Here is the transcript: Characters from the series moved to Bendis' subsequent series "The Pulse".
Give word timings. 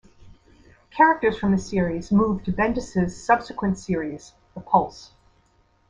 Characters 0.89 1.37
from 1.37 1.51
the 1.51 1.59
series 1.59 2.11
moved 2.11 2.45
to 2.45 2.51
Bendis' 2.51 3.11
subsequent 3.11 3.77
series 3.77 4.33
"The 4.55 4.61
Pulse". 4.61 5.11